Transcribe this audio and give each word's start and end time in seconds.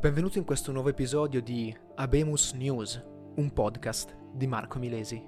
Benvenuto 0.00 0.38
in 0.38 0.46
questo 0.46 0.72
nuovo 0.72 0.88
episodio 0.88 1.42
di 1.42 1.76
Abemus 1.96 2.54
News, 2.54 3.04
un 3.34 3.52
podcast 3.52 4.16
di 4.32 4.46
Marco 4.46 4.78
Milesi. 4.78 5.22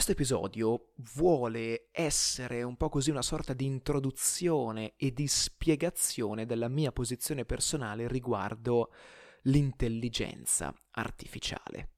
Questo 0.00 0.16
episodio 0.18 0.92
vuole 1.16 1.90
essere 1.92 2.62
un 2.62 2.78
po' 2.78 2.88
così 2.88 3.10
una 3.10 3.20
sorta 3.20 3.52
di 3.52 3.66
introduzione 3.66 4.94
e 4.96 5.12
di 5.12 5.28
spiegazione 5.28 6.46
della 6.46 6.68
mia 6.68 6.90
posizione 6.90 7.44
personale 7.44 8.08
riguardo 8.08 8.94
l'intelligenza 9.42 10.74
artificiale. 10.92 11.96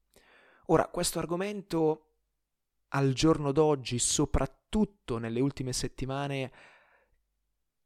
Ora, 0.65 0.89
questo 0.89 1.19
argomento 1.19 2.15
al 2.89 3.13
giorno 3.13 3.53
d'oggi, 3.53 3.97
soprattutto 3.99 5.17
nelle 5.17 5.39
ultime 5.39 5.71
settimane, 5.71 6.51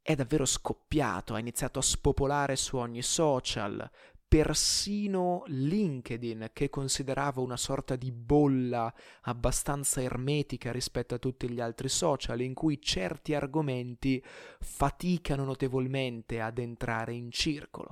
è 0.02 0.16
davvero 0.16 0.46
scoppiato, 0.46 1.34
ha 1.34 1.38
iniziato 1.38 1.78
a 1.78 1.82
spopolare 1.82 2.56
su 2.56 2.76
ogni 2.76 3.02
social, 3.02 3.88
persino 4.28 5.42
LinkedIn, 5.46 6.50
che 6.52 6.68
consideravo 6.68 7.42
una 7.42 7.56
sorta 7.56 7.96
di 7.96 8.12
bolla 8.12 8.92
abbastanza 9.22 10.02
ermetica 10.02 10.70
rispetto 10.70 11.14
a 11.14 11.18
tutti 11.18 11.48
gli 11.48 11.60
altri 11.60 11.88
social, 11.88 12.42
in 12.42 12.52
cui 12.52 12.80
certi 12.80 13.34
argomenti 13.34 14.22
faticano 14.60 15.44
notevolmente 15.44 16.42
ad 16.42 16.58
entrare 16.58 17.14
in 17.14 17.30
circolo, 17.30 17.90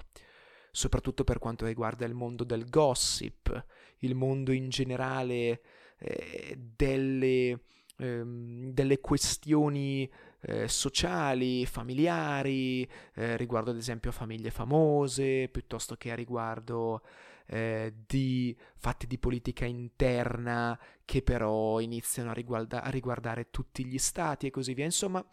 soprattutto 0.71 1.25
per 1.25 1.39
quanto 1.39 1.65
riguarda 1.65 2.05
il 2.05 2.15
mondo 2.15 2.45
del 2.45 2.69
gossip, 2.69 3.65
il 4.01 4.15
mondo 4.15 4.53
in 4.53 4.69
generale 4.69 5.63
eh, 5.99 6.59
delle, 6.77 7.61
ehm, 7.97 8.73
delle 8.73 9.01
questioni 9.01 10.09
eh, 10.47 10.69
sociali, 10.69 11.67
familiari, 11.67 12.89
eh, 13.15 13.37
riguardo 13.37 13.71
ad 13.71 13.77
esempio 13.77 14.13
famiglie 14.13 14.51
famose, 14.51 15.49
piuttosto 15.49 15.97
che 15.97 16.13
a 16.13 16.15
riguardo 16.15 17.03
eh, 17.47 17.93
di 18.07 18.57
fatti 18.77 19.09
di 19.09 19.19
politica 19.19 19.65
interna 19.65 20.79
che 21.05 21.23
però 21.23 21.81
iniziano 21.81 22.31
a, 22.31 22.33
riguarda- 22.33 22.83
a 22.83 22.91
riguardare 22.91 23.51
tutti 23.51 23.85
gli 23.85 23.99
stati 23.99 24.47
e 24.47 24.51
così 24.51 24.73
via. 24.73 24.85
Insomma, 24.85 25.25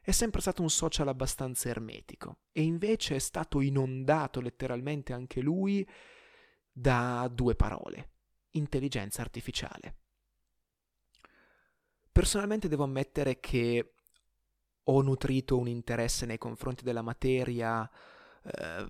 è 0.00 0.10
sempre 0.10 0.40
stato 0.40 0.62
un 0.62 0.70
social 0.70 1.08
abbastanza 1.08 1.68
ermetico 1.68 2.38
e 2.52 2.62
invece 2.62 3.16
è 3.16 3.18
stato 3.18 3.60
inondato 3.60 4.40
letteralmente 4.40 5.12
anche 5.12 5.42
lui 5.42 5.86
da 6.72 7.28
due 7.30 7.54
parole, 7.54 8.10
intelligenza 8.52 9.20
artificiale. 9.20 9.96
Personalmente 12.10 12.68
devo 12.68 12.84
ammettere 12.84 13.38
che 13.40 13.95
ho 14.88 15.02
nutrito 15.02 15.58
un 15.58 15.68
interesse 15.68 16.26
nei 16.26 16.38
confronti 16.38 16.84
della 16.84 17.02
materia 17.02 17.88
eh, 18.42 18.86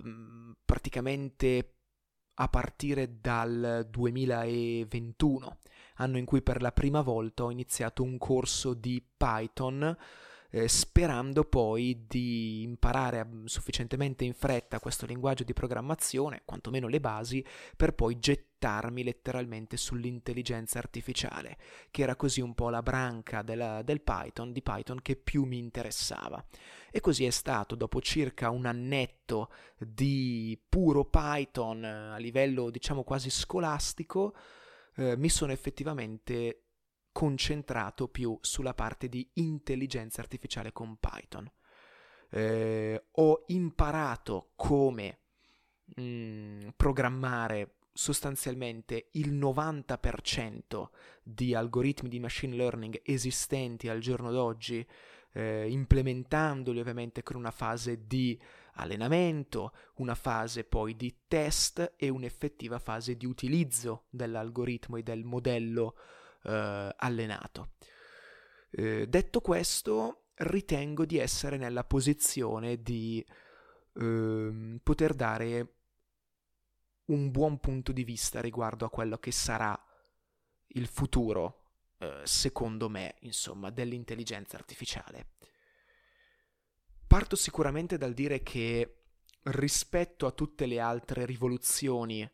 praticamente 0.65 1.73
a 2.35 2.49
partire 2.49 3.19
dal 3.21 3.87
2021, 3.89 5.59
anno 5.97 6.19
in 6.19 6.25
cui 6.27 6.43
per 6.43 6.61
la 6.61 6.73
prima 6.73 7.01
volta 7.01 7.45
ho 7.45 7.51
iniziato 7.51 8.03
un 8.03 8.19
corso 8.19 8.75
di 8.75 9.03
Python 9.17 9.97
eh, 10.51 10.69
sperando 10.69 11.45
poi 11.45 12.05
di 12.07 12.63
imparare 12.63 13.27
sufficientemente 13.45 14.25
in 14.25 14.35
fretta 14.35 14.81
questo 14.81 15.07
linguaggio 15.07 15.45
di 15.45 15.53
programmazione, 15.53 16.43
quantomeno 16.45 16.89
le 16.89 17.01
basi, 17.01 17.45
per 17.77 17.95
poi 17.95 18.19
gettarmi 18.67 19.05
letteralmente 19.05 19.77
sull'intelligenza 19.77 20.79
artificiale, 20.79 21.57
che 21.91 22.03
era 22.03 22.17
così 22.17 22.41
un 22.41 22.55
po' 22.55 22.69
la 22.69 22.83
branca 22.83 23.43
della, 23.43 23.83
del 23.83 24.01
Python, 24.01 24.53
di 24.53 24.63
Python 24.63 25.01
che 25.01 25.17
più 25.17 25.45
mi 25.45 25.59
interessava. 25.59 26.45
E 26.91 27.01
così 27.01 27.25
è 27.25 27.31
stato, 27.31 27.75
dopo 27.77 28.01
circa 28.01 28.51
un 28.51 28.67
annetto 28.67 29.51
di 29.79 30.61
puro 30.69 31.05
Python 31.05 31.85
a 31.85 32.17
livello 32.17 32.71
diciamo 32.71 33.05
quasi 33.05 33.31
scolastico, 33.31 34.35
eh, 34.97 35.17
mi 35.17 35.29
sono 35.29 35.53
effettivamente 35.53 36.63
concentrato 37.13 38.09
più 38.09 38.37
sulla 38.41 38.75
parte 38.75 39.09
di 39.09 39.29
intelligenza 39.35 40.21
artificiale 40.21 40.73
con 40.73 40.97
Python. 40.99 41.51
Eh, 42.29 43.05
ho 43.11 43.45
imparato 43.47 44.51
come 44.57 45.21
mh, 45.95 46.03
mm, 46.03 46.69
programmare 46.77 47.76
sostanzialmente 47.97 49.09
il 49.13 49.33
90% 49.33 50.89
di 51.23 51.55
algoritmi 51.55 52.11
di 52.11 52.21
machine 52.21 52.55
learning 52.55 53.01
esistenti 53.03 53.89
al 53.89 54.01
giorno 54.01 54.31
d'oggi, 54.31 54.87
eh, 55.33 55.67
implementandoli 55.71 56.79
ovviamente 56.79 57.23
con 57.23 57.37
una 57.37 57.51
fase 57.51 58.07
di 58.07 58.39
allenamento, 58.75 59.73
una 59.97 60.15
fase 60.15 60.65
poi 60.65 60.95
di 60.95 61.23
test 61.27 61.95
e 61.97 62.11
un'effettiva 62.11 62.79
fase 62.79 63.17
di 63.17 63.25
utilizzo 63.25 64.05
dell'algoritmo 64.11 64.99
e 64.99 65.03
del 65.03 65.25
modello 65.25 65.97
eh, 66.45 66.95
allenato. 66.97 67.71
Eh, 68.71 69.07
detto 69.09 69.41
questo, 69.41 70.25
ritengo 70.35 71.07
di 71.07 71.17
essere 71.17 71.57
nella 71.57 71.85
posizione 71.85 72.83
di 72.83 73.25
eh, 73.95 74.79
poter 74.83 75.15
dare 75.15 75.76
un 77.07 77.31
buon 77.31 77.59
punto 77.59 77.93
di 77.93 78.05
vista 78.05 78.41
riguardo 78.41 78.85
a 78.85 78.91
quello 78.91 79.19
che 79.19 79.33
sarà 79.33 79.79
il 80.69 80.87
futuro, 80.87 81.63
eh, 81.99 82.21
secondo 82.25 82.89
me, 82.89 83.15
insomma, 83.21 83.71
dell'intelligenza 83.71 84.57
artificiale. 84.57 85.35
Parto 87.07 87.37
sicuramente 87.37 87.99
dal 87.99 88.13
dire 88.13 88.43
che 88.43 89.05
rispetto 89.45 90.27
a 90.27 90.33
tutte 90.33 90.67
le 90.67 90.81
altre 90.81 91.25
rivoluzioni 91.25 92.29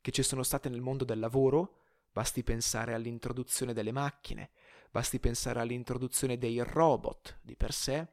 che 0.00 0.10
ci 0.12 0.22
sono 0.22 0.42
state 0.42 0.68
nel 0.68 0.80
mondo 0.80 1.04
del 1.04 1.18
lavoro, 1.18 1.82
Basti 2.12 2.42
pensare 2.42 2.92
all'introduzione 2.92 3.72
delle 3.72 3.90
macchine, 3.90 4.50
basti 4.90 5.18
pensare 5.18 5.60
all'introduzione 5.60 6.36
dei 6.36 6.62
robot 6.62 7.38
di 7.40 7.56
per 7.56 7.72
sé. 7.72 8.06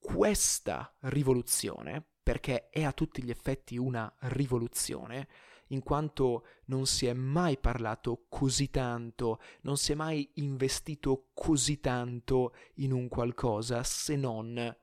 Questa 0.00 0.96
rivoluzione, 1.02 2.13
perché 2.24 2.70
è 2.70 2.82
a 2.82 2.92
tutti 2.92 3.22
gli 3.22 3.30
effetti 3.30 3.76
una 3.76 4.12
rivoluzione, 4.20 5.28
in 5.68 5.82
quanto 5.82 6.46
non 6.66 6.86
si 6.86 7.06
è 7.06 7.12
mai 7.12 7.58
parlato 7.58 8.24
così 8.28 8.70
tanto, 8.70 9.40
non 9.62 9.76
si 9.76 9.92
è 9.92 9.94
mai 9.94 10.28
investito 10.34 11.28
così 11.34 11.80
tanto 11.80 12.54
in 12.76 12.92
un 12.92 13.08
qualcosa 13.08 13.82
se 13.82 14.16
non 14.16 14.74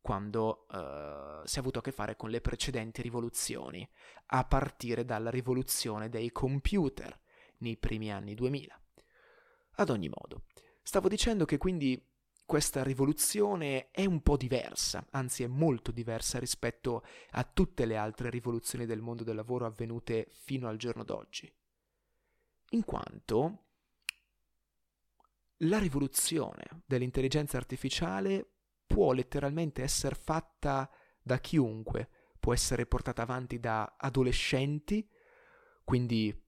quando 0.00 0.66
uh, 0.68 1.46
si 1.46 1.56
è 1.56 1.60
avuto 1.60 1.78
a 1.78 1.82
che 1.82 1.92
fare 1.92 2.16
con 2.16 2.28
le 2.30 2.40
precedenti 2.40 3.00
rivoluzioni, 3.02 3.88
a 4.26 4.44
partire 4.44 5.04
dalla 5.04 5.30
rivoluzione 5.30 6.08
dei 6.08 6.32
computer, 6.32 7.16
nei 7.58 7.76
primi 7.76 8.10
anni 8.10 8.34
2000. 8.34 8.80
Ad 9.76 9.88
ogni 9.88 10.08
modo, 10.08 10.42
stavo 10.82 11.08
dicendo 11.08 11.44
che 11.44 11.56
quindi 11.56 12.04
questa 12.52 12.82
rivoluzione 12.82 13.90
è 13.90 14.04
un 14.04 14.20
po' 14.20 14.36
diversa, 14.36 15.06
anzi 15.12 15.42
è 15.42 15.46
molto 15.46 15.90
diversa 15.90 16.38
rispetto 16.38 17.02
a 17.30 17.44
tutte 17.44 17.86
le 17.86 17.96
altre 17.96 18.28
rivoluzioni 18.28 18.84
del 18.84 19.00
mondo 19.00 19.24
del 19.24 19.36
lavoro 19.36 19.64
avvenute 19.64 20.26
fino 20.28 20.68
al 20.68 20.76
giorno 20.76 21.02
d'oggi. 21.02 21.50
In 22.72 22.84
quanto 22.84 23.68
la 25.60 25.78
rivoluzione 25.78 26.82
dell'intelligenza 26.84 27.56
artificiale 27.56 28.46
può 28.86 29.12
letteralmente 29.12 29.82
essere 29.82 30.14
fatta 30.14 30.90
da 31.22 31.38
chiunque, 31.38 32.10
può 32.38 32.52
essere 32.52 32.84
portata 32.84 33.22
avanti 33.22 33.60
da 33.60 33.94
adolescenti, 33.96 35.08
quindi 35.84 36.38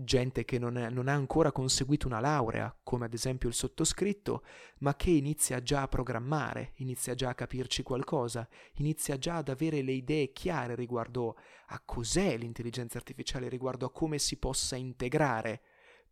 gente 0.00 0.44
che 0.44 0.58
non, 0.58 0.78
è, 0.78 0.90
non, 0.90 1.08
ha 1.08 1.12
ancora 1.12 1.50
conseguito 1.50 2.06
una 2.06 2.20
laurea, 2.20 2.74
come 2.84 3.06
ad 3.06 3.14
esempio 3.14 3.48
il 3.48 3.54
sottoscritto, 3.54 4.44
ma 4.78 4.94
che 4.94 5.10
inizia 5.10 5.60
già 5.60 5.82
a 5.82 5.88
programmare, 5.88 6.72
inizia 6.76 7.14
già 7.14 7.30
a 7.30 7.34
capirci 7.34 7.82
qualcosa, 7.82 8.48
inizia 8.74 9.18
già 9.18 9.36
ad 9.36 9.48
avere 9.48 9.82
le 9.82 9.92
idee 9.92 10.32
chiare 10.32 10.76
riguardo 10.76 11.36
a 11.68 11.80
cos'è 11.84 12.36
l'intelligenza 12.36 12.98
artificiale, 12.98 13.48
riguardo 13.48 13.86
a 13.86 13.92
come 13.92 14.18
si 14.18 14.36
possa 14.36 14.76
integrare 14.76 15.62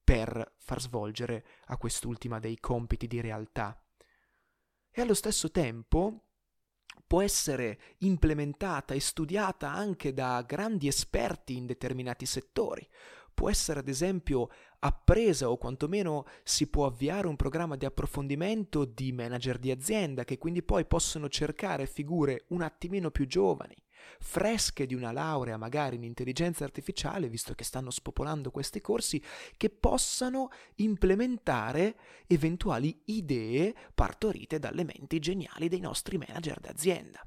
per 0.02 0.54
far 0.58 0.80
svolgere 0.80 1.44
a 1.66 1.76
quest'ultima 1.76 2.40
dei 2.40 2.58
compiti 2.58 3.06
di 3.06 3.20
realtà. 3.20 3.80
E 4.90 5.00
allo 5.00 5.14
stesso 5.14 5.50
tempo 5.50 6.22
può 7.06 7.22
essere 7.22 7.78
implementata 7.98 8.94
e 8.94 9.00
studiata 9.00 9.70
anche 9.70 10.12
da 10.12 10.42
grandi 10.42 10.88
esperti 10.88 11.56
in 11.56 11.66
determinati 11.66 12.26
settori. 12.26 12.88
Può 13.36 13.50
essere 13.50 13.80
ad 13.80 13.88
esempio 13.88 14.48
appresa 14.78 15.50
o 15.50 15.58
quantomeno 15.58 16.24
si 16.42 16.68
può 16.68 16.86
avviare 16.86 17.26
un 17.26 17.36
programma 17.36 17.76
di 17.76 17.84
approfondimento 17.84 18.86
di 18.86 19.12
manager 19.12 19.58
di 19.58 19.70
azienda 19.70 20.24
che 20.24 20.38
quindi 20.38 20.62
poi 20.62 20.86
possono 20.86 21.28
cercare 21.28 21.84
figure 21.84 22.46
un 22.48 22.62
attimino 22.62 23.10
più 23.10 23.26
giovani, 23.26 23.74
fresche 24.20 24.86
di 24.86 24.94
una 24.94 25.12
laurea 25.12 25.58
magari 25.58 25.96
in 25.96 26.04
intelligenza 26.04 26.64
artificiale, 26.64 27.28
visto 27.28 27.52
che 27.52 27.62
stanno 27.62 27.90
spopolando 27.90 28.50
questi 28.50 28.80
corsi, 28.80 29.22
che 29.58 29.68
possano 29.68 30.48
implementare 30.76 31.98
eventuali 32.26 33.02
idee 33.04 33.74
partorite 33.94 34.58
dalle 34.58 34.84
menti 34.84 35.18
geniali 35.18 35.68
dei 35.68 35.80
nostri 35.80 36.16
manager 36.16 36.58
d'azienda. 36.58 37.20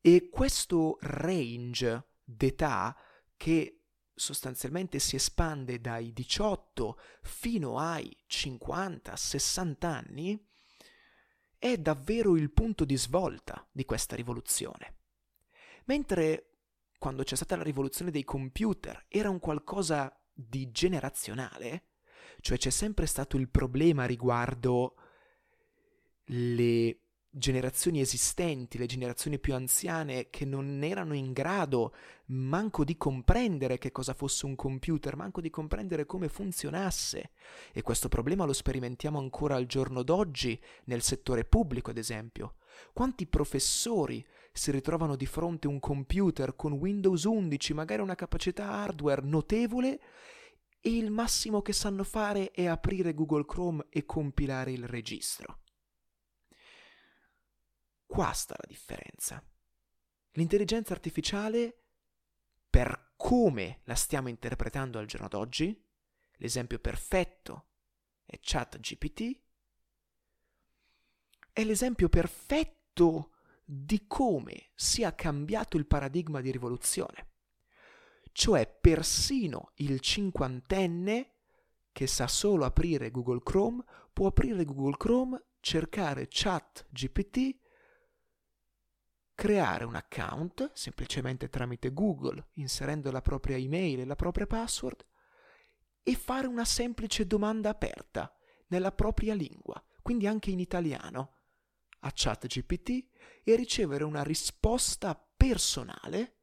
E 0.00 0.28
questo 0.28 0.98
range 1.02 2.04
d'età 2.24 2.96
che 3.36 3.79
sostanzialmente 4.20 4.98
si 4.98 5.16
espande 5.16 5.80
dai 5.80 6.12
18 6.12 6.98
fino 7.22 7.78
ai 7.78 8.14
50-60 8.28 9.86
anni, 9.86 10.46
è 11.58 11.78
davvero 11.78 12.36
il 12.36 12.50
punto 12.50 12.84
di 12.84 12.96
svolta 12.96 13.66
di 13.72 13.84
questa 13.86 14.16
rivoluzione. 14.16 14.96
Mentre 15.86 16.58
quando 16.98 17.22
c'è 17.22 17.34
stata 17.34 17.56
la 17.56 17.62
rivoluzione 17.62 18.10
dei 18.10 18.24
computer 18.24 19.06
era 19.08 19.30
un 19.30 19.38
qualcosa 19.38 20.14
di 20.32 20.70
generazionale, 20.70 21.84
cioè 22.40 22.58
c'è 22.58 22.70
sempre 22.70 23.06
stato 23.06 23.38
il 23.38 23.48
problema 23.48 24.04
riguardo 24.04 24.96
le 26.24 26.99
generazioni 27.32 28.00
esistenti, 28.00 28.76
le 28.76 28.86
generazioni 28.86 29.38
più 29.38 29.54
anziane 29.54 30.30
che 30.30 30.44
non 30.44 30.82
erano 30.82 31.14
in 31.14 31.32
grado 31.32 31.94
manco 32.26 32.84
di 32.84 32.96
comprendere 32.96 33.78
che 33.78 33.92
cosa 33.92 34.14
fosse 34.14 34.46
un 34.46 34.56
computer, 34.56 35.14
manco 35.16 35.40
di 35.40 35.48
comprendere 35.48 36.06
come 36.06 36.28
funzionasse. 36.28 37.30
E 37.72 37.82
questo 37.82 38.08
problema 38.08 38.44
lo 38.44 38.52
sperimentiamo 38.52 39.18
ancora 39.18 39.54
al 39.54 39.66
giorno 39.66 40.02
d'oggi 40.02 40.60
nel 40.84 41.02
settore 41.02 41.44
pubblico, 41.44 41.90
ad 41.90 41.98
esempio. 41.98 42.56
Quanti 42.92 43.26
professori 43.26 44.24
si 44.52 44.70
ritrovano 44.72 45.14
di 45.14 45.26
fronte 45.26 45.68
a 45.68 45.70
un 45.70 45.78
computer 45.78 46.56
con 46.56 46.72
Windows 46.72 47.24
11, 47.24 47.74
magari 47.74 48.02
una 48.02 48.16
capacità 48.16 48.70
hardware 48.70 49.22
notevole, 49.22 50.00
e 50.80 50.96
il 50.96 51.10
massimo 51.10 51.62
che 51.62 51.72
sanno 51.72 52.04
fare 52.04 52.50
è 52.50 52.66
aprire 52.66 53.14
Google 53.14 53.44
Chrome 53.44 53.86
e 53.90 54.06
compilare 54.06 54.72
il 54.72 54.84
registro. 54.86 55.58
Qua 58.10 58.32
sta 58.32 58.56
la 58.58 58.66
differenza. 58.66 59.40
L'intelligenza 60.32 60.92
artificiale, 60.92 61.82
per 62.68 63.12
come 63.14 63.82
la 63.84 63.94
stiamo 63.94 64.28
interpretando 64.28 64.98
al 64.98 65.06
giorno 65.06 65.28
d'oggi, 65.28 65.80
l'esempio 66.38 66.80
perfetto 66.80 67.68
è 68.24 68.36
ChatGPT, 68.40 69.40
è 71.52 71.62
l'esempio 71.62 72.08
perfetto 72.08 73.34
di 73.64 74.04
come 74.08 74.70
sia 74.74 75.14
cambiato 75.14 75.76
il 75.76 75.86
paradigma 75.86 76.40
di 76.40 76.50
rivoluzione. 76.50 77.28
Cioè 78.32 78.66
persino 78.66 79.70
il 79.76 80.00
cinquantenne 80.00 81.34
che 81.92 82.08
sa 82.08 82.26
solo 82.26 82.64
aprire 82.64 83.12
Google 83.12 83.44
Chrome 83.44 83.84
può 84.12 84.26
aprire 84.26 84.64
Google 84.64 84.96
Chrome, 84.96 85.40
cercare 85.60 86.26
ChatGPT 86.28 87.68
creare 89.40 89.84
un 89.84 89.94
account 89.94 90.70
semplicemente 90.74 91.48
tramite 91.48 91.94
Google, 91.94 92.48
inserendo 92.56 93.10
la 93.10 93.22
propria 93.22 93.56
email 93.56 94.00
e 94.00 94.04
la 94.04 94.14
propria 94.14 94.46
password, 94.46 95.02
e 96.02 96.14
fare 96.14 96.46
una 96.46 96.66
semplice 96.66 97.26
domanda 97.26 97.70
aperta 97.70 98.36
nella 98.66 98.92
propria 98.92 99.32
lingua, 99.32 99.82
quindi 100.02 100.26
anche 100.26 100.50
in 100.50 100.58
italiano, 100.58 101.38
a 102.00 102.10
ChatGPT 102.12 103.08
e 103.42 103.56
ricevere 103.56 104.04
una 104.04 104.22
risposta 104.22 105.14
personale 105.14 106.40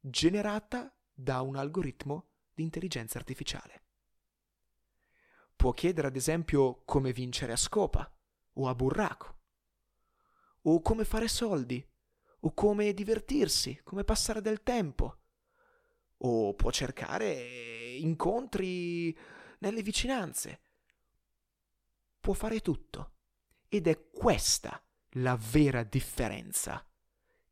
generata 0.00 0.98
da 1.12 1.42
un 1.42 1.56
algoritmo 1.56 2.30
di 2.54 2.62
intelligenza 2.62 3.18
artificiale. 3.18 3.82
Può 5.54 5.72
chiedere 5.72 6.06
ad 6.06 6.16
esempio 6.16 6.80
come 6.86 7.12
vincere 7.12 7.52
a 7.52 7.56
scopa 7.56 8.10
o 8.54 8.68
a 8.68 8.74
burraco, 8.74 9.38
o 10.62 10.80
come 10.80 11.04
fare 11.04 11.28
soldi 11.28 11.86
o 12.46 12.54
come 12.54 12.94
divertirsi, 12.94 13.80
come 13.82 14.04
passare 14.04 14.40
del 14.40 14.62
tempo. 14.62 15.18
O 16.18 16.54
può 16.54 16.70
cercare 16.70 17.96
incontri 17.96 19.16
nelle 19.58 19.82
vicinanze. 19.82 20.60
Può 22.20 22.34
fare 22.34 22.60
tutto. 22.60 23.14
Ed 23.68 23.88
è 23.88 24.10
questa 24.10 24.80
la 25.18 25.36
vera 25.36 25.82
differenza 25.82 26.88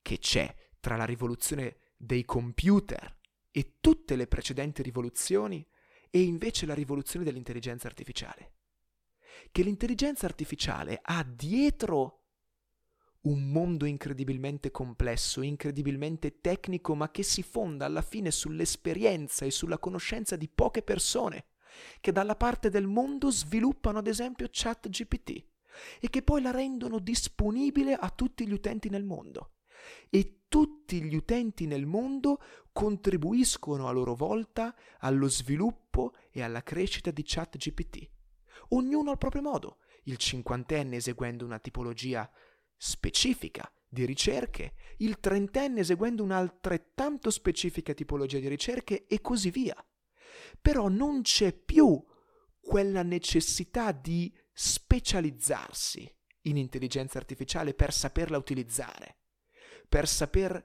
che 0.01 0.19
c'è 0.19 0.55
tra 0.79 0.97
la 0.97 1.05
rivoluzione 1.05 1.79
dei 1.97 2.25
computer 2.25 3.19
e 3.51 3.79
tutte 3.81 4.15
le 4.15 4.29
precedenti 4.29 4.83
rivoluzioni 4.83 5.67
e 6.09 6.23
invece 6.23 6.67
la 6.67 6.75
rivoluzione 6.75 7.25
dell'intelligenza 7.25 7.89
artificiale. 7.89 8.53
Che 9.51 9.63
l'intelligenza 9.63 10.27
artificiale 10.27 11.01
ha 11.03 11.25
dietro 11.25 12.24
un 13.25 13.51
mondo 13.51 13.87
incredibilmente 13.87 14.71
complesso, 14.71 15.41
incredibilmente 15.43 16.41
tecnico, 16.41 16.95
ma 16.95 17.11
che 17.11 17.23
si 17.23 17.43
fonda 17.43 17.87
alla 17.87 18.03
fine 18.03 18.31
sull'esperienza 18.31 19.45
e 19.45 19.51
sulla 19.51 19.79
conoscenza 19.79 20.37
di 20.37 20.49
poche 20.49 20.83
persone, 20.83 21.47
che 22.01 22.13
dalla 22.13 22.37
parte 22.37 22.69
del 22.69 22.87
mondo 22.87 23.31
sviluppano 23.31 23.99
ad 23.99 24.07
esempio 24.07 24.49
ChatGPT 24.51 25.45
e 26.01 26.09
che 26.11 26.23
poi 26.23 26.43
la 26.43 26.51
rendono 26.51 26.99
disponibile 26.99 27.95
a 27.95 28.11
tutti 28.11 28.47
gli 28.47 28.53
utenti 28.53 28.89
nel 28.89 29.05
mondo. 29.05 29.53
E 30.11 30.45
tutti 30.49 31.03
gli 31.03 31.15
utenti 31.15 31.67
nel 31.67 31.87
mondo 31.87 32.41
contribuiscono 32.73 33.89
a 33.89 33.91
loro 33.91 34.15
volta 34.15 34.75
allo 34.99 35.29
sviluppo 35.29 36.13
e 36.31 36.43
alla 36.43 36.63
crescita 36.63 37.11
di 37.11 37.23
ChatGPT. 37.25 38.09
Ognuno 38.69 39.11
al 39.11 39.19
proprio 39.19 39.43
modo, 39.43 39.79
il 40.05 40.17
cinquantenne 40.17 40.97
eseguendo 40.97 41.45
una 41.45 41.59
tipologia 41.59 42.31
specifica 42.77 43.71
di 43.89 44.05
ricerche, 44.05 44.75
il 44.99 45.21
trentenne 45.21 45.81
eseguendo 45.81 46.23
un'altrettanto 46.23 47.31
specifica 47.31 47.95
tipologia 47.95 48.39
di 48.39 48.49
ricerche 48.49 49.07
e 49.07 49.21
così 49.21 49.51
via. 49.51 49.77
Però 50.61 50.89
non 50.89 51.23
c'è 51.23 51.53
più 51.53 52.05
quella 52.61 53.03
necessità 53.03 53.93
di 53.93 54.35
specializzarsi 54.53 56.13
in 56.43 56.57
intelligenza 56.57 57.19
artificiale 57.19 57.75
per 57.75 57.93
saperla 57.93 58.37
utilizzare, 58.37 59.17
per 59.89 60.09
saper 60.09 60.65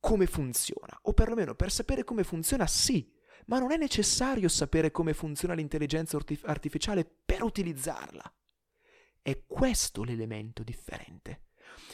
come 0.00 0.26
funziona, 0.26 0.98
o 1.02 1.12
perlomeno 1.12 1.54
per 1.54 1.70
sapere 1.70 2.04
come 2.04 2.24
funziona 2.24 2.66
sì, 2.66 3.12
ma 3.46 3.58
non 3.58 3.72
è 3.72 3.76
necessario 3.76 4.48
sapere 4.48 4.90
come 4.90 5.14
funziona 5.14 5.54
l'intelligenza 5.54 6.18
artificiale 6.42 7.04
per 7.04 7.42
utilizzarla. 7.42 8.32
È 9.28 9.44
questo 9.46 10.04
l'elemento 10.04 10.62
differente. 10.62 11.48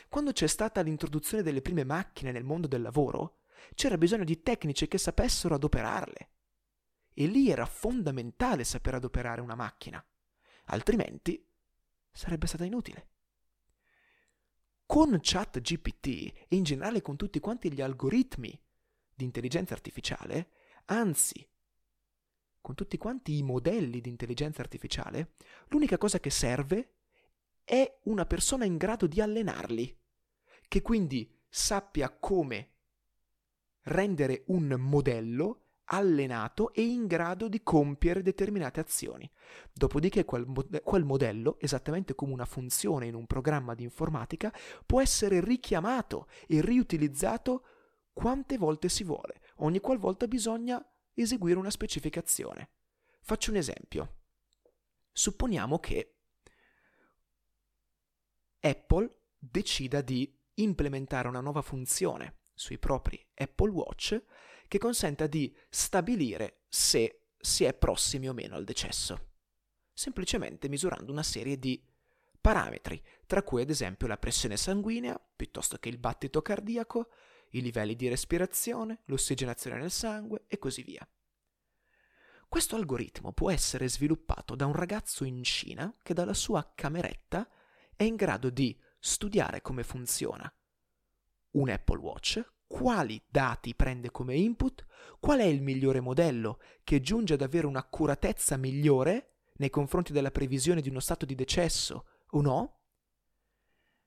Quando 0.09 0.31
c'è 0.31 0.47
stata 0.47 0.83
l'introduzione 0.83 1.43
delle 1.43 1.62
prime 1.62 1.83
macchine 1.83 2.31
nel 2.31 2.45
mondo 2.45 2.69
del 2.69 2.81
lavoro, 2.81 3.38
c'era 3.75 3.99
bisogno 3.99 4.23
di 4.23 4.41
tecnici 4.41 4.87
che 4.87 4.99
sapessero 4.99 5.57
adoperarle. 5.57 6.29
E 7.12 7.26
lì 7.26 7.50
era 7.50 7.67
fondamentale 7.67 8.62
saper 8.62 8.95
adoperare 8.95 9.41
una 9.41 9.57
macchina, 9.57 10.00
altrimenti 10.67 11.45
sarebbe 12.12 12.47
stata 12.47 12.64
inutile. 12.64 13.09
Con 14.87 15.19
ChatGPT 15.21 16.07
e 16.47 16.55
in 16.55 16.62
generale 16.62 17.03
con 17.03 17.17
tutti 17.17 17.41
quanti 17.41 17.73
gli 17.73 17.81
algoritmi 17.81 18.57
di 19.12 19.25
intelligenza 19.25 19.75
artificiale, 19.75 20.50
anzi, 20.85 21.45
con 22.61 22.76
tutti 22.76 22.97
quanti 22.97 23.38
i 23.38 23.43
modelli 23.43 24.00
di 24.00 24.09
intelligenza 24.09 24.62
artificiale, 24.62 25.33
l'unica 25.71 25.99
cosa 25.99 26.21
che 26.21 26.31
serve 26.31 26.91
è 27.64 28.00
una 28.04 28.26
persona 28.26 28.64
in 28.64 28.76
grado 28.76 29.06
di 29.06 29.21
allenarli, 29.21 29.97
che 30.68 30.83
quindi 30.83 31.30
sappia 31.49 32.11
come 32.11 32.71
rendere 33.85 34.44
un 34.47 34.76
modello 34.78 35.61
allenato 35.87 36.73
e 36.73 36.83
in 36.83 37.06
grado 37.06 37.49
di 37.49 37.62
compiere 37.62 38.23
determinate 38.23 38.80
azioni. 38.80 39.30
Dopodiché 39.73 40.25
quel, 40.25 40.47
quel, 40.83 41.04
modello, 41.04 41.59
esattamente 41.61 42.14
come 42.14 42.33
una 42.33 42.47
funzione 42.47 43.06
in 43.06 43.14
un 43.14 43.26
programma 43.26 43.75
di 43.75 43.83
informatica, 43.83 44.52
può 44.87 45.00
essere 45.00 45.40
richiamato 45.40 46.28
e 46.47 46.61
riutilizzato 46.61 47.64
quante 48.12 48.56
volte 48.56 48.88
si 48.88 49.04
vuole, 49.04 49.40
ogni 49.56 49.80
qualvolta 49.80 50.26
bisogna 50.26 50.83
eseguire 51.14 51.59
una 51.59 51.71
specifica 51.71 52.21
azione. 52.21 52.71
Faccio 53.21 53.50
un 53.50 53.56
esempio. 53.56 54.14
Supponiamo 55.12 55.78
che 55.78 56.13
Apple 58.64 59.25
decida 59.38 60.00
di 60.00 60.35
implementare 60.54 61.28
una 61.28 61.40
nuova 61.40 61.61
funzione 61.61 62.44
sui 62.54 62.78
propri 62.78 63.23
Apple 63.35 63.71
Watch 63.71 64.23
che 64.66 64.78
consenta 64.78 65.26
di 65.26 65.54
stabilire 65.68 66.62
se 66.68 67.26
si 67.38 67.64
è 67.64 67.75
prossimi 67.75 68.26
o 68.26 68.33
meno 68.33 68.54
al 68.54 68.64
decesso, 68.64 69.33
semplicemente 69.92 70.68
misurando 70.68 71.12
una 71.12 71.23
serie 71.23 71.59
di 71.59 71.85
parametri, 72.40 73.02
tra 73.26 73.42
cui 73.42 73.61
ad 73.61 73.68
esempio 73.68 74.06
la 74.06 74.16
pressione 74.16 74.56
sanguigna, 74.56 75.21
piuttosto 75.37 75.76
che 75.76 75.90
il 75.90 75.99
battito 75.99 76.40
cardiaco, 76.40 77.11
i 77.50 77.61
livelli 77.61 77.94
di 77.94 78.09
respirazione, 78.09 79.02
l'ossigenazione 79.06 79.76
nel 79.76 79.90
sangue 79.90 80.44
e 80.49 80.59
così 80.59 80.83
via. 80.83 81.06
Questo 82.49 82.76
algoritmo 82.76 83.33
può 83.33 83.50
essere 83.50 83.90
sviluppato 83.90 84.54
da 84.54 84.64
un 84.64 84.75
ragazzo 84.75 85.25
in 85.25 85.42
Cina 85.42 85.92
che 86.02 86.14
dalla 86.14 86.35
sua 86.35 86.73
cameretta 86.75 87.47
è 87.97 88.05
in 88.05 88.17
grado 88.17 88.51
di 88.51 88.79
studiare 88.99 89.63
come 89.63 89.83
funziona 89.83 90.53
un 91.55 91.69
Apple 91.69 91.99
Watch, 91.99 92.53
quali 92.67 93.23
dati 93.29 93.75
prende 93.75 94.11
come 94.11 94.35
input, 94.35 94.85
qual 95.21 95.41
è 95.41 95.45
il 95.45 95.63
migliore 95.63 96.01
modello 96.01 96.61
che 96.83 97.01
giunge 97.01 97.35
ad 97.35 97.43
avere 97.43 97.67
un'accuratezza 97.67 98.57
migliore 98.57 99.35
nei 99.57 99.71
confronti 99.71 100.13
della 100.13 100.31
previsione 100.31 100.81
di 100.81 100.89
uno 100.89 101.01
stato 101.01 101.25
di 101.25 101.35
decesso 101.35 102.07
o 102.31 102.41
no, 102.41 102.79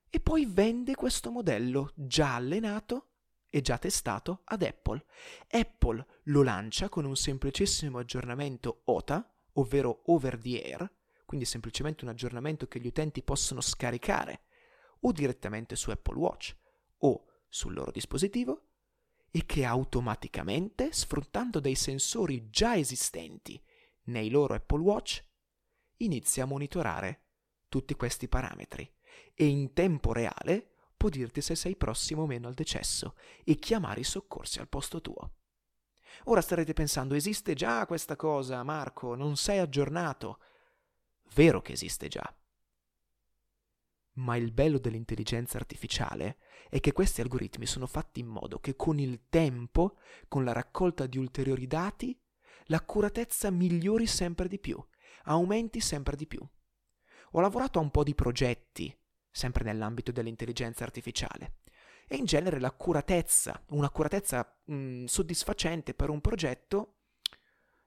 e 0.09 0.19
poi 0.19 0.45
vende 0.45 0.95
questo 0.95 1.31
modello 1.31 1.91
già 1.95 2.35
allenato 2.35 3.11
e 3.49 3.61
già 3.61 3.77
testato 3.77 4.41
ad 4.45 4.61
Apple. 4.61 5.05
Apple 5.49 6.05
lo 6.23 6.43
lancia 6.43 6.89
con 6.89 7.05
un 7.05 7.15
semplicissimo 7.15 7.99
aggiornamento 7.99 8.81
OTA, 8.85 9.29
ovvero 9.53 10.01
over 10.05 10.37
the 10.37 10.61
air, 10.63 10.91
quindi 11.27 11.45
semplicemente 11.45 12.05
un 12.05 12.09
aggiornamento 12.09 12.67
che 12.67 12.79
gli 12.79 12.87
utenti 12.87 13.21
possono 13.21 13.59
scaricare 13.59 14.43
o 15.01 15.11
direttamente 15.11 15.75
su 15.75 15.91
Apple 15.91 16.17
Watch 16.17 16.55
o 16.99 17.25
sul 17.49 17.73
loro 17.73 17.91
dispositivo 17.91 18.69
e 19.29 19.45
che 19.45 19.65
automaticamente, 19.65 20.93
sfruttando 20.93 21.59
dei 21.59 21.75
sensori 21.75 22.49
già 22.49 22.77
esistenti 22.77 23.61
nei 24.03 24.29
loro 24.29 24.53
Apple 24.53 24.79
Watch, 24.79 25.23
inizia 25.97 26.43
a 26.43 26.47
monitorare 26.47 27.23
tutti 27.67 27.93
questi 27.95 28.29
parametri 28.29 28.89
e 29.33 29.45
in 29.45 29.73
tempo 29.73 30.13
reale 30.13 30.75
può 30.95 31.09
dirti 31.09 31.41
se 31.41 31.55
sei 31.55 31.75
prossimo 31.75 32.21
o 32.21 32.25
meno 32.25 32.47
al 32.47 32.53
decesso 32.53 33.15
e 33.43 33.55
chiamare 33.55 33.99
i 33.99 34.05
soccorsi 34.05 34.59
al 34.59 34.69
posto 34.69 35.01
tuo. 35.01 35.33
Ora 36.25 36.41
starete 36.41 36.71
pensando, 36.71 37.15
esiste 37.15 37.53
già 37.53 37.85
questa 37.85 38.15
cosa, 38.15 38.63
Marco, 38.63 39.13
non 39.13 39.35
sei 39.35 39.59
aggiornato. 39.59 40.39
Vero 41.33 41.61
che 41.61 41.73
esiste 41.73 42.07
già. 42.07 42.35
Ma 44.13 44.35
il 44.35 44.51
bello 44.51 44.79
dell'intelligenza 44.79 45.57
artificiale 45.57 46.37
è 46.69 46.79
che 46.79 46.91
questi 46.91 47.21
algoritmi 47.21 47.65
sono 47.65 47.85
fatti 47.85 48.19
in 48.19 48.27
modo 48.27 48.59
che 48.59 48.75
con 48.75 48.99
il 48.99 49.27
tempo, 49.29 49.97
con 50.27 50.43
la 50.43 50.53
raccolta 50.53 51.05
di 51.05 51.17
ulteriori 51.17 51.67
dati, 51.67 52.19
l'accuratezza 52.65 53.51
migliori 53.51 54.07
sempre 54.07 54.47
di 54.47 54.59
più, 54.59 54.83
aumenti 55.23 55.79
sempre 55.79 56.15
di 56.15 56.25
più. 56.25 56.45
Ho 57.31 57.39
lavorato 57.39 57.79
a 57.79 57.81
un 57.81 57.91
po' 57.91 58.03
di 58.03 58.15
progetti 58.15 58.95
sempre 59.37 59.63
nell'ambito 59.63 60.11
dell'intelligenza 60.11 60.83
artificiale. 60.83 61.59
E 62.07 62.15
in 62.15 62.25
genere 62.25 62.59
l'accuratezza, 62.59 63.63
un'accuratezza 63.69 64.61
mh, 64.65 64.73
mm, 64.73 65.05
soddisfacente 65.05 65.93
per 65.93 66.09
un 66.09 66.21
progetto 66.21 66.95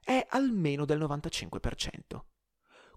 è 0.01 0.25
almeno 0.31 0.85
del 0.85 1.01
95%. 1.01 2.25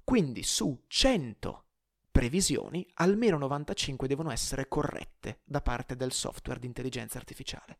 Quindi 0.03 0.43
su 0.43 0.83
100 0.87 1.65
previsioni, 2.11 2.87
almeno 2.95 3.37
95 3.37 4.07
devono 4.07 4.31
essere 4.31 4.67
corrette 4.67 5.41
da 5.43 5.61
parte 5.61 5.95
del 5.95 6.11
software 6.11 6.59
di 6.59 6.67
intelligenza 6.67 7.17
artificiale. 7.17 7.79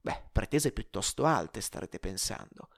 Beh, 0.00 0.28
pretese 0.32 0.72
piuttosto 0.72 1.24
alte, 1.24 1.60
starete 1.60 1.98
pensando. 1.98 2.68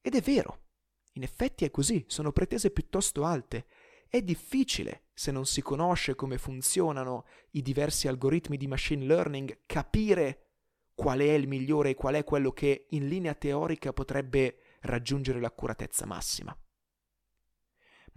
Ed 0.00 0.14
è 0.14 0.20
vero, 0.20 0.66
in 1.14 1.22
effetti 1.22 1.64
è 1.64 1.70
così, 1.70 2.04
sono 2.06 2.30
pretese 2.30 2.70
piuttosto 2.70 3.24
alte 3.24 3.66
è 4.10 4.22
difficile, 4.22 5.08
se 5.12 5.30
non 5.30 5.44
si 5.44 5.60
conosce 5.60 6.14
come 6.14 6.38
funzionano 6.38 7.26
i 7.50 7.62
diversi 7.62 8.08
algoritmi 8.08 8.56
di 8.56 8.66
machine 8.66 9.04
learning, 9.04 9.60
capire 9.66 10.46
qual 10.94 11.18
è 11.18 11.32
il 11.32 11.46
migliore 11.46 11.90
e 11.90 11.94
qual 11.94 12.14
è 12.14 12.24
quello 12.24 12.50
che 12.52 12.86
in 12.90 13.06
linea 13.06 13.34
teorica 13.34 13.92
potrebbe 13.92 14.60
raggiungere 14.80 15.40
l'accuratezza 15.40 16.06
massima. 16.06 16.56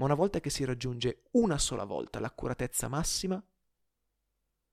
Ma 0.02 0.08
una 0.08 0.16
volta 0.16 0.40
che 0.40 0.50
si 0.50 0.66
raggiunge 0.66 1.26
una 1.34 1.60
sola 1.60 1.84
volta 1.84 2.20
l'accuratezza 2.20 2.88
massima, 2.88 3.40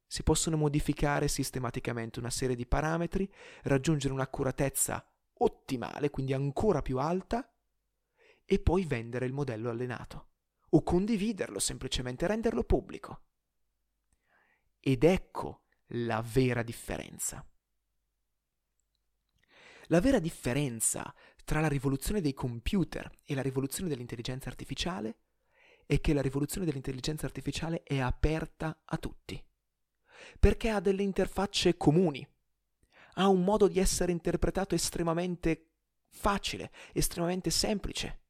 si 0.07 0.23
possono 0.23 0.57
modificare 0.57 1.29
sistematicamente 1.29 2.19
una 2.19 2.31
serie 2.31 2.57
di 2.57 2.65
parametri, 2.67 3.31
raggiungere 3.65 4.15
un'accuratezza 4.15 5.07
ottimale, 5.35 6.09
quindi 6.09 6.33
ancora 6.33 6.81
più 6.81 6.99
alta, 6.99 7.47
e 8.43 8.59
poi 8.59 8.87
vendere 8.87 9.27
il 9.27 9.35
modello 9.35 9.69
allenato 9.69 10.29
o 10.71 10.83
condividerlo, 10.83 11.59
semplicemente 11.59 12.27
renderlo 12.27 12.65
pubblico. 12.65 13.25
Ed 14.81 15.05
ecco 15.05 15.65
la 15.89 16.23
vera 16.23 16.63
differenza. 16.63 17.47
La 19.89 20.01
vera 20.01 20.21
differenza 20.21 21.15
tra 21.49 21.61
la 21.61 21.69
rivoluzione 21.69 22.21
dei 22.21 22.35
computer 22.35 23.11
e 23.25 23.35
la 23.35 23.41
rivoluzione 23.41 23.89
dell'intelligenza 23.89 24.51
artificiale 24.51 25.17
è 25.87 25.99
che 25.99 26.13
la 26.13 26.21
rivoluzione 26.21 26.67
dell'intelligenza 26.67 27.25
artificiale 27.25 27.83
è 27.85 28.01
aperta 28.01 28.83
a 28.85 28.99
tutti, 28.99 29.43
perché 30.39 30.69
ha 30.69 30.81
delle 30.81 31.03
interfacce 31.03 31.79
comuni, 31.79 32.29
ha 33.15 33.29
un 33.29 33.45
modo 33.45 33.67
di 33.67 33.79
essere 33.79 34.13
interpretato 34.13 34.75
estremamente 34.75 35.71
facile, 36.11 36.71
estremamente 36.93 37.49
semplice. 37.49 38.25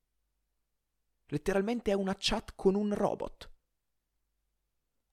Letteralmente 1.27 1.91
è 1.91 1.95
una 1.95 2.15
chat 2.17 2.53
con 2.55 2.77
un 2.77 2.95
robot. 2.95 3.51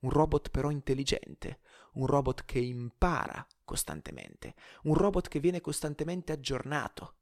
Un 0.01 0.11
robot 0.11 0.51
però 0.51 0.69
intelligente, 0.69 1.59
un 1.93 2.05
robot 2.05 2.45
che 2.45 2.59
impara 2.59 3.47
costantemente, 3.63 4.53
un 4.83 4.93
robot 4.93 5.27
che 5.27 5.39
viene 5.39 5.59
costantemente 5.59 6.33
aggiornato, 6.33 7.15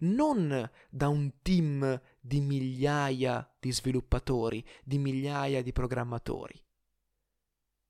non 0.00 0.70
da 0.90 1.08
un 1.08 1.40
team 1.42 2.00
di 2.20 2.40
migliaia 2.40 3.48
di 3.58 3.72
sviluppatori, 3.72 4.64
di 4.84 4.98
migliaia 4.98 5.62
di 5.62 5.72
programmatori, 5.72 6.64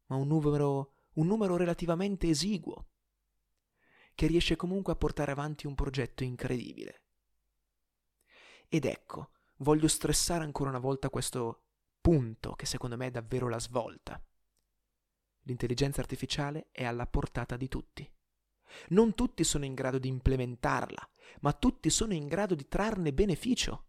ma 0.07 0.17
un 0.17 0.27
numero, 0.27 0.95
un 1.15 1.27
numero 1.27 1.57
relativamente 1.57 2.29
esiguo, 2.29 2.89
che 4.15 4.27
riesce 4.27 4.57
comunque 4.57 4.93
a 4.93 4.97
portare 4.97 5.33
avanti 5.33 5.67
un 5.67 5.75
progetto 5.75 6.25
incredibile. 6.25 7.03
Ed 8.69 8.85
ecco, 8.85 9.31
voglio 9.59 9.89
stressare 9.89 10.45
ancora 10.45 10.71
una 10.71 10.79
volta 10.79 11.11
questo 11.11 11.63
punto 12.01 12.55
che 12.55 12.67
secondo 12.67 12.97
me 12.97 13.07
è 13.07 13.11
davvero 13.11 13.49
la 13.49 13.61
svolta. 13.61 14.21
L'intelligenza 15.43 16.01
artificiale 16.01 16.69
è 16.73 16.85
alla 16.85 17.07
portata 17.07 17.57
di 17.57 17.69
tutti. 17.69 18.11
Non 18.89 19.15
tutti 19.15 19.45
sono 19.45 19.65
in 19.65 19.75
grado 19.75 19.99
di 19.99 20.09
implementarla, 20.09 21.11
ma 21.41 21.53
tutti 21.53 21.91
sono 21.91 22.13
in 22.15 22.27
grado 22.27 22.55
di 22.55 22.67
trarne 22.69 23.13
beneficio. 23.13 23.85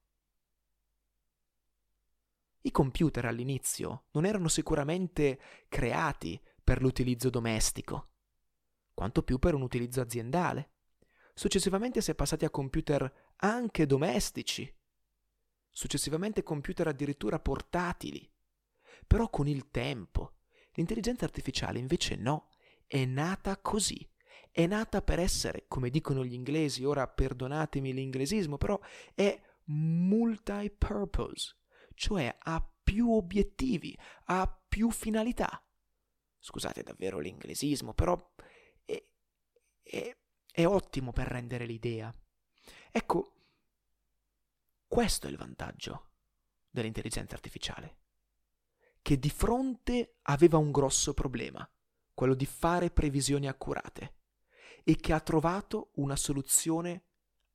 I 2.62 2.72
computer 2.72 3.26
all'inizio 3.26 4.08
non 4.12 4.26
erano 4.26 4.48
sicuramente 4.48 5.40
creati 5.70 6.42
per 6.64 6.82
l'utilizzo 6.82 7.30
domestico, 7.30 8.12
quanto 8.94 9.24
più 9.24 9.40
per 9.40 9.54
un 9.54 9.62
utilizzo 9.62 10.02
aziendale. 10.02 10.72
Successivamente 11.34 12.02
si 12.02 12.12
è 12.12 12.16
passati 12.16 12.46
a 12.46 12.50
computer 12.50 13.32
anche 13.38 13.86
domestici, 13.86 14.76
successivamente 15.70 16.44
computer 16.44 16.88
addirittura 16.88 17.40
portatili. 17.40 18.30
Però 19.06 19.30
con 19.30 19.48
il 19.48 19.70
tempo, 19.70 20.40
l'intelligenza 20.72 21.24
artificiale 21.24 21.80
invece 21.80 22.16
no, 22.16 22.50
è 22.88 23.06
nata 23.06 23.56
così. 23.58 24.06
È 24.58 24.66
nata 24.66 25.04
per 25.04 25.20
essere, 25.20 25.66
come 25.68 25.92
dicono 25.92 26.26
gli 26.26 26.34
inglesi, 26.34 26.84
ora 26.84 27.08
perdonatemi 27.08 27.94
l'inglesismo, 27.94 28.58
però 28.58 28.80
è 29.14 29.40
multi-purpose, 29.66 31.58
cioè 31.94 32.36
ha 32.40 32.68
più 32.84 33.12
obiettivi, 33.12 33.96
ha 34.26 34.62
più 34.68 34.90
finalità. 34.90 35.64
Scusate 36.40 36.82
davvero 36.82 37.20
l'inglesismo, 37.20 37.94
però 37.94 38.34
è, 38.84 39.04
è, 39.84 40.18
è 40.52 40.66
ottimo 40.66 41.12
per 41.12 41.28
rendere 41.28 41.68
l'idea. 41.68 42.12
Ecco, 42.90 43.36
questo 44.88 45.28
è 45.28 45.30
il 45.30 45.38
vantaggio 45.38 46.14
dell'intelligenza 46.68 47.36
artificiale, 47.36 47.98
che 49.04 49.20
di 49.20 49.30
fronte 49.30 50.16
aveva 50.24 50.58
un 50.58 50.72
grosso 50.72 51.14
problema, 51.14 51.70
quello 52.16 52.34
di 52.34 52.48
fare 52.48 52.90
previsioni 52.90 53.48
accurate, 53.48 54.16
e 54.90 54.96
che 54.96 55.12
ha 55.12 55.20
trovato 55.20 55.92
una 55.96 56.16
soluzione 56.16 57.08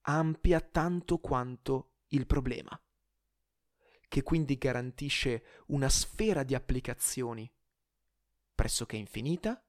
ampia 0.02 0.60
tanto 0.60 1.16
quanto 1.16 1.94
il 2.08 2.26
problema, 2.26 2.78
che 4.06 4.22
quindi 4.22 4.58
garantisce 4.58 5.42
una 5.68 5.88
sfera 5.88 6.42
di 6.42 6.54
applicazioni 6.54 7.50
pressoché 8.54 8.96
infinita, 8.96 9.66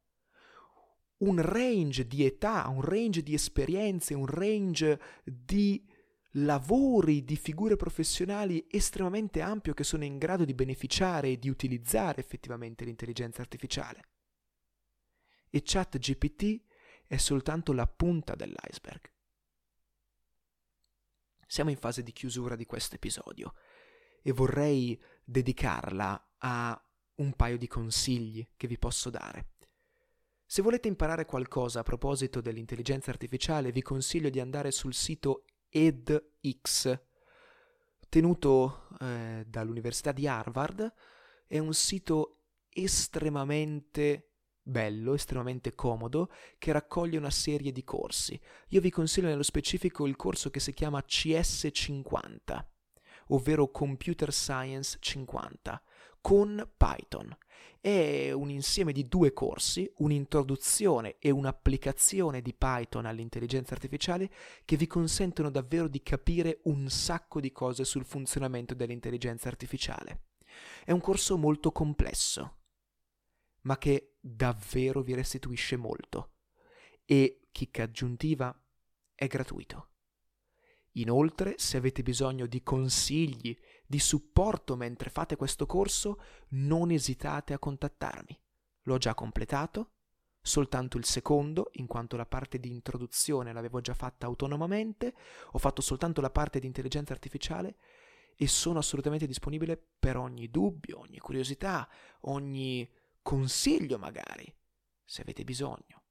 un 1.19 1.41
range 1.41 2.05
di 2.05 2.25
età, 2.25 2.67
un 2.67 2.81
range 2.81 3.23
di 3.23 3.33
esperienze, 3.33 4.13
un 4.13 4.25
range 4.25 4.99
di 5.23 5.89
lavori, 6.31 7.23
di 7.23 7.37
figure 7.37 7.77
professionali 7.77 8.67
estremamente 8.69 9.39
ampio 9.39 9.73
che 9.73 9.85
sono 9.85 10.03
in 10.03 10.17
grado 10.17 10.43
di 10.43 10.53
beneficiare 10.53 11.29
e 11.29 11.39
di 11.39 11.47
utilizzare 11.47 12.19
effettivamente 12.19 12.83
l'intelligenza 12.83 13.41
artificiale. 13.41 14.01
E 15.49 15.61
ChatGPT 15.63 16.71
è 17.13 17.17
soltanto 17.17 17.73
la 17.73 17.85
punta 17.85 18.33
dell'iceberg. 18.33 19.11
Siamo 21.45 21.69
in 21.69 21.77
fase 21.77 22.01
di 22.01 22.11
chiusura 22.11 22.55
di 22.55 22.65
questo 22.65 22.95
episodio 22.95 23.53
e 24.23 24.31
vorrei 24.31 24.99
dedicarla 25.23 26.33
a 26.39 26.85
un 27.15 27.33
paio 27.33 27.59
di 27.59 27.67
consigli 27.67 28.47
che 28.57 28.65
vi 28.65 28.79
posso 28.79 29.11
dare. 29.11 29.51
Se 30.43 30.63
volete 30.63 30.87
imparare 30.87 31.25
qualcosa 31.25 31.81
a 31.81 31.83
proposito 31.83 32.41
dell'intelligenza 32.41 33.11
artificiale, 33.11 33.71
vi 33.71 33.83
consiglio 33.83 34.31
di 34.31 34.39
andare 34.39 34.71
sul 34.71 34.95
sito 34.95 35.45
edX, 35.69 36.99
tenuto 38.09 38.87
eh, 38.99 39.43
dall'Università 39.47 40.11
di 40.11 40.27
Harvard. 40.27 40.91
È 41.45 41.59
un 41.59 41.75
sito 41.75 42.39
estremamente 42.69 44.32
bello, 44.63 45.13
estremamente 45.13 45.75
comodo, 45.75 46.31
che 46.57 46.71
raccoglie 46.71 47.17
una 47.17 47.29
serie 47.29 47.71
di 47.71 47.83
corsi. 47.83 48.39
Io 48.69 48.81
vi 48.81 48.89
consiglio 48.89 49.27
nello 49.27 49.43
specifico 49.43 50.07
il 50.07 50.15
corso 50.15 50.49
che 50.49 50.59
si 50.59 50.73
chiama 50.73 51.03
CS50, 51.05 52.65
ovvero 53.27 53.69
Computer 53.69 54.31
Science 54.31 54.97
50, 54.99 55.81
con 56.21 56.71
Python. 56.77 57.37
È 57.81 58.31
un 58.31 58.49
insieme 58.49 58.93
di 58.93 59.09
due 59.09 59.33
corsi, 59.33 59.91
un'introduzione 59.97 61.17
e 61.19 61.29
un'applicazione 61.31 62.41
di 62.41 62.53
Python 62.53 63.05
all'intelligenza 63.05 63.73
artificiale 63.73 64.31
che 64.63 64.77
vi 64.77 64.87
consentono 64.87 65.49
davvero 65.49 65.89
di 65.89 66.01
capire 66.01 66.61
un 66.63 66.89
sacco 66.89 67.41
di 67.41 67.51
cose 67.51 67.83
sul 67.83 68.05
funzionamento 68.05 68.73
dell'intelligenza 68.73 69.49
artificiale. 69.49 70.27
È 70.85 70.91
un 70.91 71.01
corso 71.01 71.37
molto 71.37 71.73
complesso, 71.73 72.59
ma 73.63 73.77
che 73.77 74.12
davvero 74.25 75.01
vi 75.01 75.13
restituisce 75.13 75.75
molto. 75.75 76.35
E, 77.03 77.47
chicca 77.51 77.83
aggiuntiva, 77.83 78.57
è 79.13 79.27
gratuito. 79.27 79.89
Inoltre, 80.93 81.55
se 81.57 81.75
avete 81.77 82.03
bisogno 82.03 82.45
di 82.45 82.63
consigli, 82.63 83.57
di 83.85 83.99
supporto 83.99 84.77
mentre 84.77 85.09
fate 85.09 85.35
questo 85.35 85.65
corso, 85.65 86.21
non 86.49 86.91
esitate 86.91 87.51
a 87.53 87.59
contattarmi. 87.59 88.39
L'ho 88.83 88.97
già 88.97 89.13
completato, 89.13 89.95
soltanto 90.41 90.97
il 90.97 91.05
secondo, 91.05 91.69
in 91.73 91.87
quanto 91.87 92.15
la 92.15 92.25
parte 92.25 92.59
di 92.59 92.69
introduzione 92.69 93.51
l'avevo 93.51 93.81
già 93.81 93.93
fatta 93.93 94.25
autonomamente, 94.25 95.13
ho 95.51 95.57
fatto 95.57 95.81
soltanto 95.81 96.21
la 96.21 96.29
parte 96.29 96.59
di 96.59 96.67
intelligenza 96.67 97.11
artificiale 97.11 97.77
e 98.35 98.47
sono 98.47 98.79
assolutamente 98.79 99.27
disponibile 99.27 99.81
per 99.99 100.15
ogni 100.15 100.49
dubbio, 100.49 100.99
ogni 100.99 101.17
curiosità, 101.17 101.89
ogni 102.21 102.89
consiglio 103.23 103.97
magari, 103.97 104.53
se 105.03 105.21
avete 105.21 105.43
bisogno. 105.43 106.01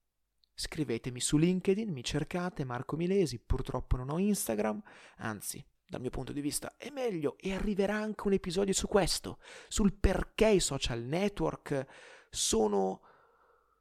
Scrivetemi 0.54 1.20
su 1.20 1.36
LinkedIn, 1.36 1.90
mi 1.90 2.02
cercate 2.02 2.64
Marco 2.64 2.96
Milesi, 2.96 3.38
purtroppo 3.38 3.96
non 3.96 4.10
ho 4.10 4.18
Instagram, 4.18 4.82
anzi, 5.18 5.64
dal 5.86 6.00
mio 6.00 6.10
punto 6.10 6.32
di 6.32 6.40
vista 6.40 6.76
è 6.76 6.90
meglio 6.90 7.36
e 7.38 7.52
arriverà 7.52 7.96
anche 7.96 8.26
un 8.26 8.32
episodio 8.32 8.72
su 8.72 8.88
questo, 8.88 9.38
sul 9.68 9.92
perché 9.92 10.48
i 10.48 10.60
social 10.60 11.00
network 11.00 11.86
sono 12.30 13.02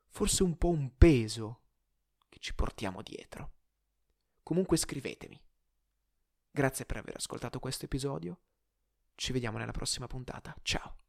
forse 0.09 0.43
un 0.43 0.57
po' 0.57 0.69
un 0.69 0.97
peso 0.97 1.61
che 2.27 2.39
ci 2.39 2.53
portiamo 2.53 3.01
dietro. 3.01 3.53
Comunque 4.43 4.75
scrivetemi. 4.75 5.41
Grazie 6.51 6.85
per 6.85 6.97
aver 6.97 7.15
ascoltato 7.15 7.59
questo 7.59 7.85
episodio. 7.85 8.39
Ci 9.15 9.31
vediamo 9.31 9.57
nella 9.57 9.71
prossima 9.71 10.07
puntata. 10.07 10.53
Ciao. 10.63 11.00